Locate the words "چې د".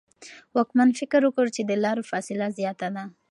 1.55-1.71